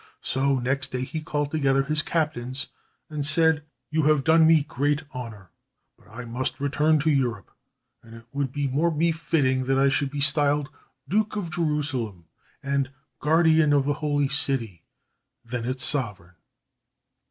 [0.23, 2.69] So next day he called together his captains
[3.07, 3.61] and said:
[3.91, 5.51] "You have done me great honor.
[5.95, 7.51] But I must return to Europe,
[8.01, 10.69] and it would be more befitting that I should be styled
[11.07, 12.25] Duke of Jerusalem
[12.63, 14.83] and Guardian of the Holy City
[15.45, 16.33] than its sovereign."